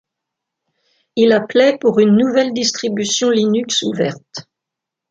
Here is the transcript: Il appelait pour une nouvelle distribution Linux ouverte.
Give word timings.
Il 1.15 1.31
appelait 1.31 1.77
pour 1.79 1.99
une 1.99 2.17
nouvelle 2.17 2.53
distribution 2.53 3.29
Linux 3.29 3.83
ouverte. 3.83 4.49